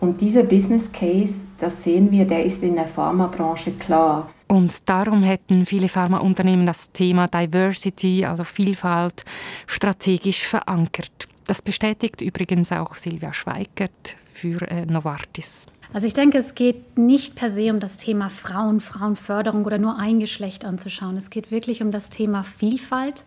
Und 0.00 0.20
dieser 0.20 0.42
Business 0.42 0.90
Case, 0.92 1.34
das 1.58 1.82
sehen 1.82 2.10
wir, 2.10 2.26
der 2.26 2.44
ist 2.44 2.62
in 2.62 2.74
der 2.74 2.86
Pharmabranche 2.86 3.72
klar. 3.72 4.28
Und 4.48 4.88
darum 4.88 5.22
hätten 5.22 5.64
viele 5.64 5.88
Pharmaunternehmen 5.88 6.66
das 6.66 6.92
Thema 6.92 7.26
Diversity, 7.26 8.24
also 8.24 8.44
Vielfalt, 8.44 9.24
strategisch 9.66 10.46
verankert. 10.46 11.28
Das 11.46 11.60
bestätigt 11.60 12.20
übrigens 12.20 12.72
auch 12.72 12.96
Silvia 12.96 13.34
Schweigert 13.34 14.16
für 14.32 14.62
äh, 14.70 14.86
Novartis. 14.86 15.66
Also 15.92 16.06
ich 16.06 16.14
denke, 16.14 16.38
es 16.38 16.54
geht 16.54 16.98
nicht 16.98 17.36
per 17.36 17.50
se 17.50 17.70
um 17.70 17.78
das 17.78 17.96
Thema 17.96 18.28
Frauen, 18.28 18.80
Frauenförderung 18.80 19.64
oder 19.64 19.78
nur 19.78 19.98
ein 19.98 20.18
Geschlecht 20.18 20.64
anzuschauen. 20.64 21.16
Es 21.16 21.30
geht 21.30 21.50
wirklich 21.50 21.82
um 21.82 21.92
das 21.92 22.10
Thema 22.10 22.42
Vielfalt. 22.42 23.24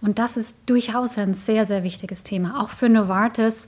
Und 0.00 0.18
das 0.18 0.36
ist 0.36 0.56
durchaus 0.66 1.18
ein 1.18 1.34
sehr, 1.34 1.64
sehr 1.64 1.82
wichtiges 1.82 2.22
Thema, 2.22 2.62
auch 2.62 2.68
für 2.68 2.88
Novartis 2.88 3.66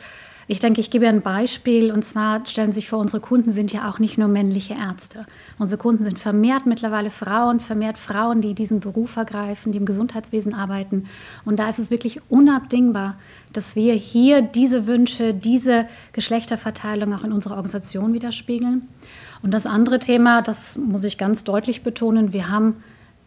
ich 0.49 0.61
denke, 0.61 0.81
ich 0.81 0.91
gebe 0.91 1.09
ein 1.09 1.23
Beispiel 1.23 1.91
und 1.91 2.05
zwar 2.05 2.47
stellen 2.47 2.71
Sie 2.71 2.77
sich 2.77 2.89
vor, 2.89 3.01
unsere 3.01 3.21
Kunden 3.21 3.51
sind 3.51 3.73
ja 3.73 3.91
auch 3.91 3.99
nicht 3.99 4.17
nur 4.17 4.29
männliche 4.29 4.75
Ärzte. 4.75 5.27
Unsere 5.59 5.81
Kunden 5.81 6.05
sind 6.05 6.21
vermehrt 6.21 6.67
mittlerweile 6.67 7.11
Frauen, 7.11 7.59
vermehrt 7.59 7.99
Frauen, 7.99 8.41
die 8.41 8.55
diesen 8.55 8.79
Beruf 8.79 9.17
ergreifen, 9.17 9.73
die 9.73 9.79
im 9.79 9.87
Gesundheitswesen 9.87 10.55
arbeiten. 10.55 11.07
Und 11.45 11.59
da 11.59 11.69
ist 11.69 11.81
es 11.81 11.91
wirklich 11.91 12.21
unabdingbar, 12.29 13.17
dass 13.53 13.75
wir 13.75 13.95
hier 13.95 14.41
diese 14.41 14.87
Wünsche, 14.87 15.35
diese 15.35 15.87
Geschlechterverteilung 16.13 17.13
auch 17.13 17.25
in 17.25 17.33
unserer 17.33 17.55
Organisation 17.55 18.13
widerspiegeln. 18.13 18.83
Und 19.43 19.51
das 19.53 19.67
andere 19.67 19.99
Thema, 19.99 20.43
das 20.43 20.77
muss 20.77 21.03
ich 21.03 21.19
ganz 21.19 21.43
deutlich 21.43 21.83
betonen, 21.83 22.33
wir 22.33 22.49
haben 22.49 22.77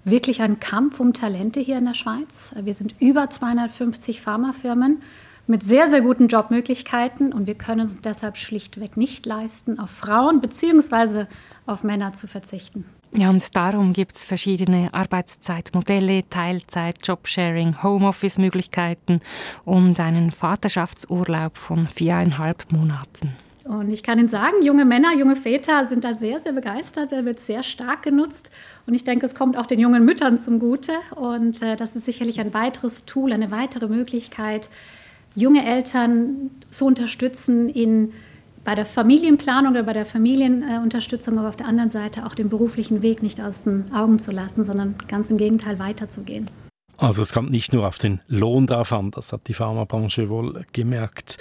wirklich 0.05 0.41
einen 0.41 0.61
Kampf 0.61 1.01
um 1.01 1.13
Talente 1.13 1.59
hier 1.59 1.77
in 1.77 1.85
der 1.85 1.93
Schweiz. 1.93 2.51
Wir 2.55 2.73
sind 2.73 2.95
über 2.99 3.29
250 3.29 4.21
Pharmafirmen 4.21 5.01
mit 5.49 5.63
sehr, 5.63 5.87
sehr 5.87 6.01
guten 6.01 6.27
Jobmöglichkeiten 6.27 7.33
und 7.33 7.47
wir 7.47 7.55
können 7.55 7.81
uns 7.81 7.99
deshalb 8.01 8.37
schlichtweg 8.37 8.95
nicht 8.95 9.25
leisten, 9.25 9.79
auf 9.79 9.89
Frauen 9.89 10.41
bzw. 10.41 11.25
auf 11.65 11.83
Männer 11.83 12.13
zu 12.13 12.27
verzichten. 12.27 12.85
Ja, 13.17 13.31
und 13.31 13.55
darum 13.55 13.91
gibt 13.91 14.15
es 14.15 14.23
verschiedene 14.23 14.93
Arbeitszeitmodelle, 14.93 16.29
Teilzeit, 16.29 16.97
Jobsharing, 17.03 17.81
Homeoffice-Möglichkeiten 17.81 19.21
und 19.65 19.99
einen 19.99 20.29
Vaterschaftsurlaub 20.29 21.57
von 21.57 21.87
viereinhalb 21.87 22.71
Monaten. 22.71 23.35
Und 23.63 23.89
ich 23.89 24.03
kann 24.03 24.19
Ihnen 24.19 24.27
sagen, 24.27 24.63
junge 24.63 24.85
Männer, 24.85 25.15
junge 25.15 25.35
Väter 25.35 25.87
sind 25.87 26.03
da 26.03 26.13
sehr, 26.13 26.39
sehr 26.39 26.53
begeistert. 26.53 27.11
Der 27.11 27.25
wird 27.25 27.39
sehr 27.39 27.63
stark 27.63 28.03
genutzt. 28.03 28.51
Und 28.87 28.93
ich 28.95 29.03
denke, 29.03 29.25
es 29.25 29.35
kommt 29.35 29.57
auch 29.57 29.67
den 29.67 29.79
jungen 29.79 30.05
Müttern 30.05 30.37
zum 30.39 30.59
Gute. 30.59 30.93
Und 31.15 31.61
äh, 31.61 31.75
das 31.75 31.95
ist 31.95 32.05
sicherlich 32.05 32.39
ein 32.39 32.53
weiteres 32.53 33.05
Tool, 33.05 33.31
eine 33.31 33.51
weitere 33.51 33.87
Möglichkeit, 33.87 34.69
junge 35.39 35.65
Eltern 35.65 36.51
zu 36.69 36.85
unterstützen 36.85 37.69
in, 37.69 38.11
bei 38.63 38.75
der 38.75 38.85
Familienplanung 38.85 39.71
oder 39.71 39.83
bei 39.83 39.93
der 39.93 40.05
Familienunterstützung, 40.05 41.39
aber 41.39 41.49
auf 41.49 41.55
der 41.55 41.67
anderen 41.67 41.89
Seite 41.89 42.25
auch 42.25 42.35
den 42.35 42.49
beruflichen 42.49 43.01
Weg 43.01 43.23
nicht 43.23 43.39
aus 43.39 43.63
den 43.63 43.91
Augen 43.93 44.19
zu 44.19 44.31
lassen, 44.31 44.63
sondern 44.63 44.95
ganz 45.07 45.29
im 45.31 45.37
Gegenteil 45.37 45.79
weiterzugehen. 45.79 46.49
Also 46.97 47.21
es 47.21 47.31
kommt 47.31 47.49
nicht 47.49 47.71
nur 47.73 47.87
auf 47.87 47.97
den 47.97 48.19
Lohn 48.27 48.67
drauf 48.67 48.91
an, 48.91 49.11
das 49.11 49.31
hat 49.31 49.47
die 49.47 49.53
Pharmabranche 49.53 50.29
wohl 50.29 50.65
gemerkt. 50.73 51.37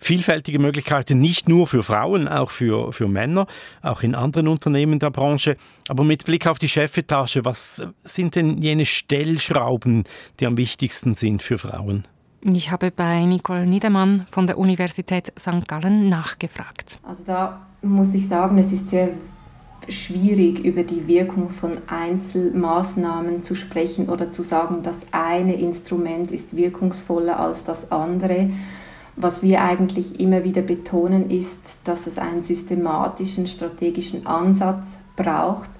Vielfältige 0.00 0.60
Möglichkeiten 0.60 1.18
nicht 1.18 1.48
nur 1.48 1.66
für 1.66 1.82
Frauen, 1.82 2.28
auch 2.28 2.50
für, 2.50 2.92
für 2.92 3.08
Männer, 3.08 3.46
auch 3.82 4.02
in 4.02 4.14
anderen 4.14 4.46
Unternehmen 4.46 5.00
der 5.00 5.10
Branche. 5.10 5.56
Aber 5.88 6.04
mit 6.04 6.24
Blick 6.24 6.46
auf 6.46 6.60
die 6.60 6.68
Chefetage, 6.68 7.40
was 7.42 7.82
sind 8.04 8.36
denn 8.36 8.62
jene 8.62 8.86
Stellschrauben, 8.86 10.04
die 10.38 10.46
am 10.46 10.56
wichtigsten 10.56 11.16
sind 11.16 11.42
für 11.42 11.58
Frauen? 11.58 12.06
Ich 12.40 12.70
habe 12.70 12.90
bei 12.90 13.24
Nicole 13.24 13.66
Niedermann 13.66 14.26
von 14.30 14.46
der 14.46 14.58
Universität 14.58 15.32
St. 15.38 15.66
Gallen 15.66 16.08
nachgefragt. 16.08 17.00
Also 17.02 17.24
da 17.26 17.60
muss 17.82 18.14
ich 18.14 18.28
sagen, 18.28 18.58
es 18.58 18.72
ist 18.72 18.90
sehr 18.90 19.10
schwierig, 19.88 20.64
über 20.64 20.82
die 20.82 21.06
Wirkung 21.08 21.50
von 21.50 21.72
Einzelmaßnahmen 21.88 23.42
zu 23.42 23.54
sprechen 23.54 24.08
oder 24.08 24.32
zu 24.32 24.42
sagen, 24.42 24.82
das 24.82 25.00
eine 25.10 25.54
Instrument 25.54 26.30
ist 26.30 26.56
wirkungsvoller 26.56 27.40
als 27.40 27.64
das 27.64 27.90
andere. 27.90 28.50
Was 29.16 29.42
wir 29.42 29.62
eigentlich 29.62 30.20
immer 30.20 30.44
wieder 30.44 30.62
betonen, 30.62 31.30
ist, 31.30 31.78
dass 31.84 32.06
es 32.06 32.18
einen 32.18 32.42
systematischen, 32.44 33.48
strategischen 33.48 34.26
Ansatz 34.26 34.84
braucht, 35.16 35.70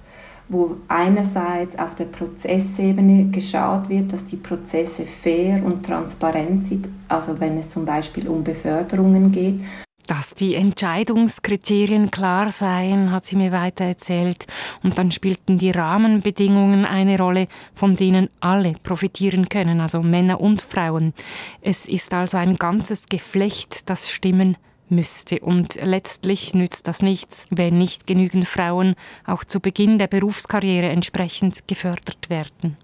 wo 0.49 0.77
einerseits 0.89 1.79
auf 1.79 1.95
der 1.95 2.07
Prozessebene 2.07 3.31
geschaut 3.31 3.89
wird, 3.89 4.13
dass 4.13 4.25
die 4.25 4.37
Prozesse 4.37 5.05
fair 5.05 5.63
und 5.65 5.85
transparent 5.85 6.67
sind, 6.67 6.89
also 7.09 7.39
wenn 7.39 7.59
es 7.59 7.71
zum 7.71 7.85
Beispiel 7.85 8.29
um 8.29 8.43
Beförderungen 8.43 9.31
geht. 9.31 9.61
Dass 10.07 10.35
die 10.35 10.55
Entscheidungskriterien 10.55 12.11
klar 12.11 12.51
seien, 12.51 13.13
hat 13.13 13.27
sie 13.27 13.37
mir 13.37 13.53
weiter 13.53 13.85
erzählt. 13.85 14.47
Und 14.83 14.97
dann 14.97 15.13
spielten 15.13 15.59
die 15.59 15.71
Rahmenbedingungen 15.71 16.87
eine 16.87 17.19
Rolle, 17.19 17.47
von 17.75 17.95
denen 17.95 18.31
alle 18.41 18.73
profitieren 18.83 19.51
können, 19.51 19.83
also 19.83 20.03
Männer 20.03 20.41
und 20.41 20.63
Frauen. 20.63 21.13
Es 21.61 21.87
ist 21.87 22.15
also 22.15 22.39
ein 22.39 22.57
ganzes 22.57 23.05
Geflecht, 23.07 23.91
das 23.91 24.09
stimmen 24.09 24.57
müsste. 24.91 25.41
Und 25.41 25.77
letztlich 25.83 26.55
nützt 26.55 26.89
das 26.89 27.03
nichts, 27.03 27.47
wenn 27.51 27.79
nicht 27.79 28.07
genügend 28.07 28.47
Frauen 28.47 28.95
auch 29.27 29.45
zu 29.45 29.61
Beginn 29.61 29.99
der 29.99 30.07
Berufskarriere 30.07 30.89
entsprechend 30.89 31.67
gefördert 31.69 32.31
werden. 32.31 32.77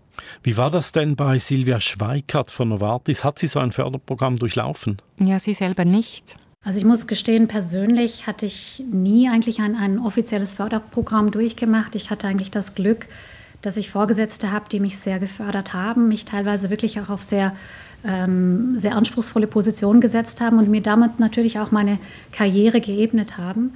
Wie 0.43 0.57
war 0.57 0.71
das 0.71 0.93
denn 0.93 1.17
bei 1.17 1.39
Silvia 1.39 1.81
Schweikart 1.81 2.51
von 2.51 2.69
Novartis? 2.69 3.25
Hat 3.25 3.39
sie 3.39 3.47
so 3.47 3.59
ein 3.59 3.73
Förderprogramm 3.73 4.37
durchlaufen? 4.37 4.99
Ja, 5.19 5.39
sie 5.39 5.55
selber 5.55 5.85
nicht. 5.85 6.37
Also 6.63 6.79
ich 6.79 6.85
muss 6.85 7.07
gestehen, 7.07 7.47
persönlich 7.47 8.27
hatte 8.27 8.47
ich 8.47 8.83
nie 8.91 9.29
eigentlich 9.29 9.61
ein, 9.61 9.77
ein 9.77 9.99
offizielles 9.99 10.53
Förderprogramm 10.53 11.31
durchgemacht. 11.31 11.95
Ich 11.95 12.11
hatte 12.11 12.27
eigentlich 12.27 12.51
das 12.51 12.75
Glück, 12.75 13.07
dass 13.61 13.77
ich 13.77 13.91
Vorgesetzte 13.91 14.51
habe, 14.51 14.69
die 14.71 14.81
mich 14.81 14.99
sehr 14.99 15.19
gefördert 15.19 15.75
haben, 15.75 16.09
mich 16.09 16.25
teilweise 16.25 16.71
wirklich 16.71 17.01
auch 17.01 17.11
auf 17.11 17.23
sehr 17.23 17.55
ähm, 18.05 18.79
sehr 18.79 18.97
anspruchsvolle 18.97 19.47
Position 19.47 20.01
gesetzt 20.01 20.41
haben 20.41 20.59
und 20.59 20.69
mir 20.69 20.83
damit 20.83 21.21
natürlich 21.21 21.59
auch 21.59 21.71
meine 21.71 21.99
Karriere 22.33 22.81
geebnet 22.81 23.39
haben. 23.39 23.73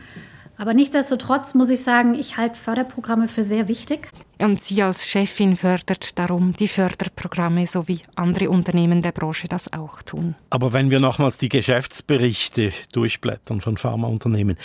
Aber 0.58 0.74
nichtsdestotrotz 0.74 1.54
muss 1.54 1.70
ich 1.70 1.84
sagen, 1.84 2.14
ich 2.14 2.36
halte 2.36 2.56
Förderprogramme 2.56 3.28
für 3.28 3.44
sehr 3.44 3.68
wichtig. 3.68 4.10
Und 4.42 4.60
sie 4.60 4.82
als 4.82 5.06
Chefin 5.06 5.54
fördert 5.54 6.18
darum 6.18 6.52
die 6.52 6.66
Förderprogramme, 6.66 7.64
so 7.66 7.86
wie 7.86 8.00
andere 8.16 8.50
Unternehmen 8.50 9.00
der 9.00 9.12
Branche 9.12 9.46
das 9.46 9.72
auch 9.72 10.02
tun. 10.02 10.34
Aber 10.50 10.72
wenn 10.72 10.90
wir 10.90 10.98
nochmals 10.98 11.38
die 11.38 11.48
Geschäftsberichte 11.48 12.72
durchblättern 12.92 13.60
von 13.60 13.76
Pharmaunternehmen, 13.76 14.58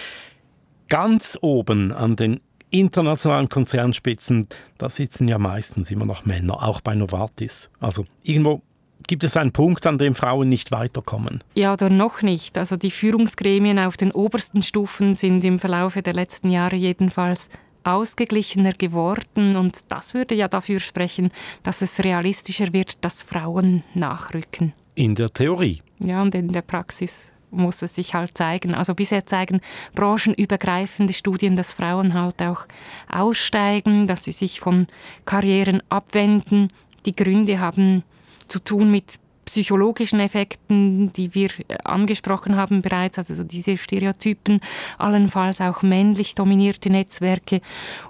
ganz 0.89 1.37
oben 1.41 1.91
an 1.91 2.15
den 2.15 2.39
internationalen 2.71 3.49
Konzernspitzen, 3.49 4.47
da 4.79 4.89
sitzen 4.89 5.27
ja 5.27 5.37
meistens 5.37 5.91
immer 5.91 6.05
noch 6.05 6.25
Männer, 6.25 6.63
auch 6.63 6.81
bei 6.81 6.95
Novartis. 6.95 7.69
Also 7.79 8.05
irgendwo 8.23 8.63
Gibt 9.07 9.23
es 9.23 9.37
einen 9.37 9.51
Punkt, 9.51 9.85
an 9.85 9.97
dem 9.97 10.15
Frauen 10.15 10.49
nicht 10.49 10.71
weiterkommen? 10.71 11.43
Ja, 11.55 11.73
oder 11.73 11.89
noch 11.89 12.21
nicht. 12.21 12.57
Also 12.57 12.77
die 12.77 12.91
Führungsgremien 12.91 13.79
auf 13.79 13.97
den 13.97 14.11
obersten 14.11 14.61
Stufen 14.63 15.13
sind 15.13 15.43
im 15.43 15.59
Verlaufe 15.59 16.01
der 16.01 16.13
letzten 16.13 16.49
Jahre 16.49 16.75
jedenfalls 16.75 17.49
ausgeglichener 17.83 18.71
geworden 18.71 19.57
und 19.57 19.79
das 19.89 20.13
würde 20.13 20.35
ja 20.35 20.47
dafür 20.47 20.79
sprechen, 20.79 21.31
dass 21.63 21.81
es 21.81 21.99
realistischer 22.01 22.71
wird, 22.71 23.03
dass 23.03 23.23
Frauen 23.23 23.83
nachrücken. 23.93 24.73
in 24.95 25.15
der 25.15 25.33
Theorie. 25.33 25.81
Ja, 25.99 26.21
und 26.21 26.33
in 26.35 26.51
der 26.51 26.61
Praxis 26.61 27.31
muss 27.51 27.81
es 27.81 27.95
sich 27.95 28.13
halt 28.13 28.37
zeigen. 28.37 28.73
Also 28.73 28.95
bisher 28.95 29.25
zeigen 29.25 29.59
branchenübergreifende 29.95 31.13
Studien, 31.13 31.55
dass 31.55 31.73
Frauen 31.73 32.13
halt 32.13 32.41
auch 32.41 32.65
aussteigen, 33.11 34.07
dass 34.07 34.23
sie 34.23 34.31
sich 34.31 34.59
von 34.59 34.87
Karrieren 35.25 35.81
abwenden. 35.89 36.67
Die 37.05 37.15
Gründe 37.15 37.59
haben 37.59 38.03
zu 38.47 38.59
tun 38.59 38.91
mit 38.91 39.19
psychologischen 39.45 40.19
Effekten, 40.19 41.11
die 41.13 41.35
wir 41.35 41.49
äh, 41.67 41.77
angesprochen 41.83 42.55
haben 42.55 42.81
bereits, 42.81 43.17
also 43.17 43.43
diese 43.43 43.77
Stereotypen, 43.77 44.59
allenfalls 44.97 45.61
auch 45.61 45.81
männlich 45.81 46.35
dominierte 46.35 46.89
Netzwerke. 46.89 47.61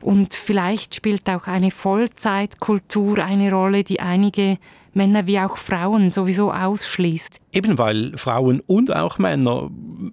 Und 0.01 0.33
vielleicht 0.33 0.95
spielt 0.95 1.29
auch 1.29 1.47
eine 1.47 1.71
Vollzeitkultur 1.71 3.19
eine 3.19 3.51
Rolle, 3.51 3.83
die 3.83 3.99
einige 3.99 4.57
Männer 4.95 5.27
wie 5.27 5.39
auch 5.39 5.57
Frauen 5.57 6.11
sowieso 6.11 6.51
ausschließt. 6.51 7.39
Eben 7.51 7.77
weil 7.77 8.17
Frauen 8.17 8.61
und 8.65 8.95
auch 8.95 9.17
Männer 9.17 9.69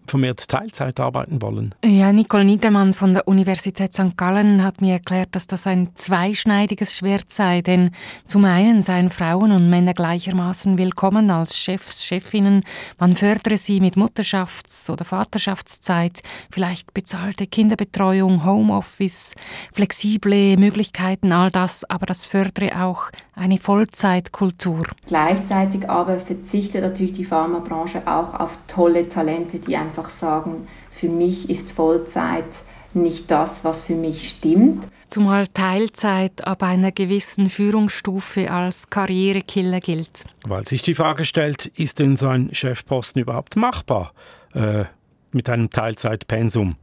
vermehrt 0.07 0.47
Teilzeit 0.49 1.01
arbeiten 1.01 1.43
wollen. 1.43 1.75
Ja, 1.85 2.13
Nicole 2.13 2.45
Niedermann 2.45 2.93
von 2.93 3.15
der 3.15 3.27
Universität 3.27 3.95
St. 3.95 4.17
Gallen 4.17 4.63
hat 4.63 4.81
mir 4.81 4.95
erklärt, 4.95 5.31
dass 5.33 5.47
das 5.47 5.67
ein 5.67 5.91
zweischneidiges 5.95 6.97
Schwert 6.97 7.33
sei, 7.33 7.63
denn 7.63 7.91
zum 8.27 8.45
einen 8.45 8.83
seien 8.83 9.11
Frauen 9.11 9.53
und 9.53 9.71
Männer 9.71 9.95
gleichermaßen 9.95 10.79
willkommen 10.79 11.31
als 11.31 11.57
Chefs, 11.57 12.05
Chefinnen. 12.05 12.63
Man 12.99 13.17
fördere 13.17 13.57
sie 13.57 13.81
mit 13.81 13.97
Mutterschafts- 13.97 14.91
oder 14.91 15.05
Vaterschaftszeit, 15.05 16.21
vielleicht 16.51 16.95
bezahlte 16.95 17.47
Kinderbetreuung, 17.47 18.45
Homeoffice, 18.45 19.35
flexible 19.73 20.57
Möglichkeiten, 20.57 21.33
all 21.33 21.51
das, 21.51 21.89
aber 21.89 22.07
das 22.07 22.27
fördere 22.27 22.85
auch 22.85 23.11
eine 23.35 23.59
Vollzeitkultur. 23.59 24.70
Gleichzeitig 25.07 25.89
aber 25.89 26.19
verzichtet 26.19 26.83
natürlich 26.83 27.13
die 27.13 27.25
Pharmabranche 27.25 28.03
auch 28.07 28.35
auf 28.35 28.59
tolle 28.67 29.09
Talente, 29.09 29.59
die 29.59 29.77
einfach 29.77 30.11
sagen, 30.11 30.69
für 30.91 31.09
mich 31.09 31.51
ist 31.51 31.73
Vollzeit 31.73 32.47
nicht 32.95 33.31
das, 33.31 33.65
was 33.65 33.83
für 33.83 33.95
mich 33.95 34.29
stimmt. 34.29 34.89
Zumal 35.09 35.47
Teilzeit 35.49 36.47
ab 36.47 36.63
einer 36.63 36.93
gewissen 36.93 37.51
Führungsstufe 37.51 38.51
als 38.51 38.91
Karrierekiller 38.91 39.81
gilt. 39.81 40.25
Weil 40.45 40.67
sich 40.67 40.83
die 40.83 40.95
Frage 40.95 41.25
stellt, 41.25 41.67
ist 41.67 41.99
denn 41.99 42.17
so 42.17 42.29
ein 42.29 42.53
Chefposten 42.53 43.21
überhaupt 43.21 43.57
machbar 43.57 44.13
äh, 44.55 44.85
mit 45.33 45.49
einem 45.49 45.71
Teilzeitpensum? 45.71 46.77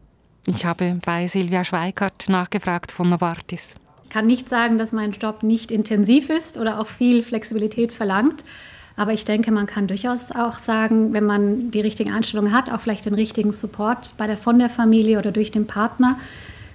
Ich 0.45 0.65
habe 0.65 0.99
bei 1.05 1.27
Silvia 1.27 1.63
Schweikart 1.63 2.25
nachgefragt 2.29 2.91
von 2.91 3.09
Novartis. 3.09 3.75
Ich 4.07 4.13
kann 4.13 4.25
nicht 4.25 4.47
sagen, 4.47 4.77
dass 4.77 4.93
mein 4.93 5.11
Job 5.11 5.43
nicht 5.43 5.69
intensiv 5.69 6.29
ist 6.29 6.57
oder 6.57 6.79
auch 6.79 6.87
viel 6.87 7.21
Flexibilität 7.21 7.91
verlangt. 7.91 8.45
Aber 8.95 9.11
ich 9.11 9.25
denke, 9.25 9.51
man 9.51 9.67
kann 9.67 9.85
durchaus 9.85 10.31
auch 10.31 10.59
sagen, 10.59 11.11
wenn 11.11 11.25
man 11.25 11.71
die 11.71 11.81
richtige 11.81 12.13
Einstellung 12.13 12.53
hat, 12.53 12.71
auch 12.71 12.79
vielleicht 12.79 13.05
den 13.05 13.15
richtigen 13.15 13.51
Support 13.51 14.11
bei 14.15 14.25
der, 14.25 14.37
von 14.37 14.59
der 14.59 14.69
Familie 14.69 15.19
oder 15.19 15.33
durch 15.33 15.51
den 15.51 15.67
Partner, 15.67 16.17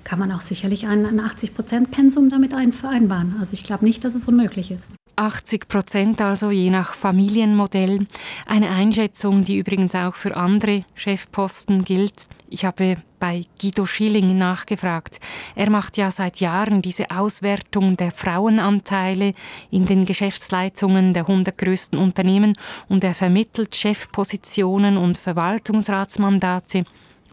kann 0.04 0.18
man 0.18 0.30
auch 0.30 0.42
sicherlich 0.42 0.86
ein, 0.86 1.06
ein 1.06 1.22
80-Prozent-Pensum 1.22 2.28
damit 2.28 2.52
vereinbaren. 2.74 3.36
Also 3.40 3.54
ich 3.54 3.64
glaube 3.64 3.86
nicht, 3.86 4.04
dass 4.04 4.14
es 4.14 4.28
unmöglich 4.28 4.70
ist. 4.70 4.92
80 5.16 5.68
Prozent 5.68 6.20
also 6.20 6.50
je 6.50 6.68
nach 6.68 6.92
Familienmodell. 6.92 8.06
Eine 8.44 8.68
Einschätzung, 8.68 9.44
die 9.44 9.56
übrigens 9.56 9.94
auch 9.94 10.16
für 10.16 10.36
andere 10.36 10.84
Chefposten 10.94 11.84
gilt. 11.84 12.26
Ich 12.52 12.66
habe 12.66 12.98
bei 13.18 13.46
Guido 13.58 13.86
Schilling 13.86 14.36
nachgefragt. 14.36 15.20
Er 15.54 15.70
macht 15.70 15.96
ja 15.96 16.10
seit 16.10 16.38
Jahren 16.40 16.82
diese 16.82 17.10
Auswertung 17.10 17.96
der 17.96 18.10
Frauenanteile 18.10 19.32
in 19.70 19.86
den 19.86 20.04
Geschäftsleitungen 20.04 21.14
der 21.14 21.26
100 21.26 21.56
größten 21.56 21.98
Unternehmen 21.98 22.52
und 22.90 23.04
er 23.04 23.14
vermittelt 23.14 23.74
Chefpositionen 23.74 24.98
und 24.98 25.16
Verwaltungsratsmandate. 25.16 26.84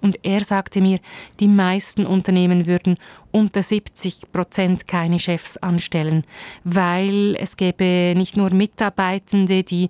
Und 0.01 0.19
er 0.23 0.41
sagte 0.41 0.79
mir, 0.79 0.99
die 1.41 1.49
meisten 1.49 2.05
Unternehmen 2.05 2.65
würden 2.65 2.95
unter 3.31 3.61
70 3.61 4.31
Prozent 4.31 4.88
keine 4.88 5.19
Chefs 5.19 5.57
anstellen, 5.57 6.23
weil 6.63 7.35
es 7.35 7.57
gäbe 7.57 8.13
nicht 8.15 8.38
nur 8.38 8.51
Mitarbeitende, 8.53 9.65
die 9.65 9.89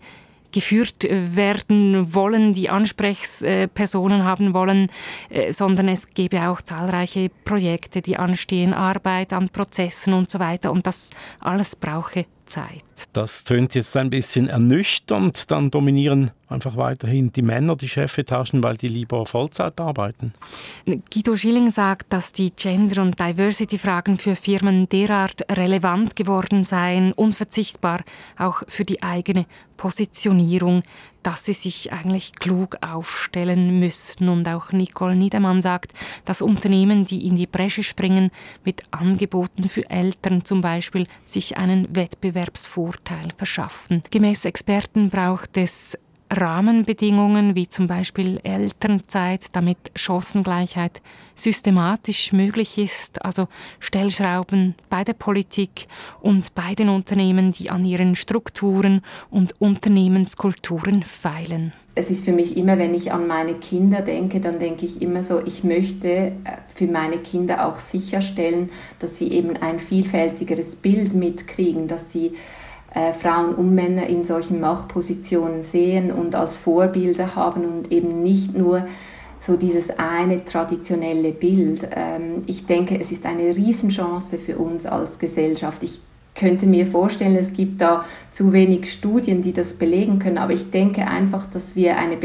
geführt 0.52 1.04
werden 1.10 2.14
wollen, 2.14 2.54
die 2.54 2.70
Ansprechpersonen 2.70 4.24
haben 4.24 4.54
wollen, 4.54 4.90
äh, 5.30 5.52
sondern 5.52 5.88
es 5.88 6.10
gäbe 6.10 6.50
auch 6.50 6.62
zahlreiche 6.62 7.30
Projekte, 7.46 8.02
die 8.02 8.18
anstehen, 8.18 8.74
Arbeit 8.74 9.34
an 9.34 9.50
Prozessen 9.50 10.14
und 10.14 10.32
so 10.32 10.40
weiter. 10.40 10.72
Und 10.72 10.88
das 10.88 11.12
alles 11.40 11.76
brauche 11.76 12.26
Zeit. 12.46 12.89
Das 13.14 13.44
tönt 13.44 13.76
jetzt 13.76 13.96
ein 13.98 14.10
bisschen 14.10 14.48
ernüchternd. 14.48 15.52
Dann 15.52 15.72
dominieren 15.72 16.32
einfach 16.50 16.78
weiterhin 16.78 17.32
die 17.32 17.42
Männer 17.42 17.76
die 17.76 17.88
Chefetagen, 17.88 18.64
weil 18.64 18.78
die 18.78 18.88
lieber 18.88 19.26
Vollzeit 19.26 19.80
arbeiten. 19.80 20.34
Guido 20.86 21.38
Schilling 21.38 21.72
sagt, 21.72 22.12
dass 22.12 22.32
die 22.32 22.52
Gender- 22.52 23.02
und 23.02 23.20
Diversity-Fragen 23.20 24.18
für 24.18 24.36
Firmen 24.36 24.90
derart 24.90 25.46
relevant 25.52 26.16
geworden 26.16 26.64
seien, 26.64 27.14
unverzichtbar 27.14 28.04
auch 28.38 28.64
für 28.68 28.86
die 28.86 29.04
eigene 29.04 29.46
Positionierung, 29.78 30.82
dass 31.24 31.46
sie 31.46 31.54
sich 31.54 31.94
eigentlich 31.94 32.34
klug 32.34 32.78
aufstellen 32.82 33.80
müssen. 33.80 34.28
Und 34.28 34.48
auch 34.48 34.72
Nicole 34.74 35.16
Niedermann 35.16 35.62
sagt, 35.62 35.94
dass 36.26 36.42
Unternehmen, 36.42 37.06
die 37.06 37.26
in 37.26 37.38
die 37.38 37.48
Bresche 37.48 37.84
springen, 37.84 38.32
mit 38.66 38.84
Angeboten 38.92 39.70
für 39.70 39.90
Eltern 39.90 40.44
zum 40.44 40.62
Beispiel 40.62 41.08
sich 41.24 41.58
einen 41.58 41.96
Wettbewerbsvorteil 41.96 42.89
verschaffen. 43.38 44.02
Gemäß 44.10 44.46
Experten 44.46 45.10
braucht 45.10 45.58
es 45.58 45.98
Rahmenbedingungen 46.32 47.56
wie 47.56 47.68
zum 47.68 47.88
Beispiel 47.88 48.40
Elternzeit, 48.44 49.48
damit 49.54 49.78
Chancengleichheit 49.96 51.02
systematisch 51.34 52.34
möglich 52.34 52.78
ist, 52.78 53.26
also 53.26 53.48
Stellschrauben 53.80 54.76
bei 54.90 55.04
der 55.04 55.14
Politik 55.14 55.88
und 56.22 56.54
bei 56.54 56.76
den 56.76 56.90
Unternehmen, 56.90 57.52
die 57.52 57.70
an 57.70 57.84
ihren 57.84 58.16
Strukturen 58.16 59.02
und 59.32 59.60
Unternehmenskulturen 59.60 61.04
feilen. 61.04 61.74
Es 61.96 62.12
ist 62.12 62.24
für 62.24 62.32
mich 62.32 62.56
immer, 62.56 62.78
wenn 62.78 62.94
ich 62.94 63.12
an 63.12 63.28
meine 63.28 63.56
Kinder 63.56 64.02
denke, 64.02 64.40
dann 64.40 64.60
denke 64.60 64.86
ich 64.86 65.02
immer 65.02 65.24
so, 65.24 65.42
ich 65.44 65.64
möchte 65.64 66.08
äh, 66.08 66.32
für 66.74 66.86
meine 66.86 67.18
Kinder 67.18 67.66
auch 67.66 67.78
sicherstellen, 67.78 68.70
dass 69.00 69.18
sie 69.18 69.32
eben 69.32 69.58
ein 69.58 69.80
vielfältigeres 69.80 70.76
Bild 70.78 71.14
mitkriegen, 71.14 71.88
dass 71.88 72.12
sie 72.12 72.36
äh, 72.94 73.14
Frauen 73.14 73.56
und 73.56 73.74
Männer 73.76 74.08
in 74.08 74.24
solchen 74.24 74.60
Machtpositionen 74.60 75.62
sehen 75.62 76.12
und 76.12 76.36
als 76.36 76.58
Vorbilder 76.58 77.36
haben 77.36 77.66
und 77.66 77.92
eben 77.92 78.24
nicht 78.24 78.58
nur 78.58 78.88
so 79.40 79.56
dieses 79.56 79.90
eine 79.98 80.44
traditionelle 80.44 81.32
Bild. 81.32 81.88
Ähm, 81.96 82.44
ich 82.46 82.66
denke, 82.66 83.00
es 83.00 83.12
ist 83.12 83.26
eine 83.26 83.56
Riesenchance 83.56 84.38
für 84.38 84.58
uns 84.58 84.86
als 84.86 85.18
Gesellschaft. 85.20 85.84
Ich 85.84 86.00
könnte 86.36 86.66
mir 86.66 86.86
vorstellen, 86.86 87.36
es 87.36 87.54
gibt 87.54 87.82
da 87.82 88.06
zu 88.32 88.54
wenig 88.54 88.92
Studien, 88.92 89.42
die 89.42 89.54
das 89.54 89.74
belegen 89.74 90.20
können, 90.20 90.38
aber 90.38 90.54
ich 90.54 90.70
denke 90.72 91.06
einfach, 91.08 91.46
dass 91.48 91.76
wir 91.76 91.98
eine 91.98 92.18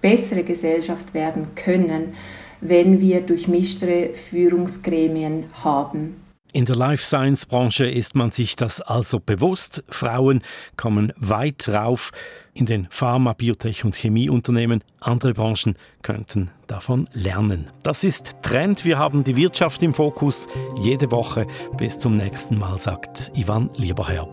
bessere 0.00 0.42
Gesellschaft 0.42 1.14
werden 1.14 1.48
können, 1.54 2.14
wenn 2.60 3.00
wir 3.00 3.20
durchmischtere 3.20 4.14
Führungsgremien 4.14 5.44
haben. 5.62 6.27
In 6.52 6.64
der 6.64 6.76
Life 6.76 7.04
Science 7.04 7.44
Branche 7.44 7.86
ist 7.86 8.14
man 8.14 8.30
sich 8.30 8.56
das 8.56 8.80
also 8.80 9.20
bewusst. 9.20 9.84
Frauen 9.90 10.42
kommen 10.76 11.12
weit 11.16 11.68
rauf 11.68 12.10
in 12.54 12.64
den 12.64 12.88
Pharma-, 12.88 13.34
Biotech- 13.34 13.84
und 13.84 13.94
Chemieunternehmen. 13.94 14.82
Andere 15.00 15.34
Branchen 15.34 15.76
könnten 16.00 16.50
davon 16.66 17.06
lernen. 17.12 17.70
Das 17.82 18.02
ist 18.02 18.36
Trend. 18.42 18.86
Wir 18.86 18.98
haben 18.98 19.24
die 19.24 19.36
Wirtschaft 19.36 19.82
im 19.82 19.92
Fokus 19.92 20.48
jede 20.80 21.10
Woche. 21.10 21.46
Bis 21.76 21.98
zum 21.98 22.16
nächsten 22.16 22.58
Mal, 22.58 22.80
sagt 22.80 23.30
Ivan 23.34 23.68
Lieberherr. 23.76 24.26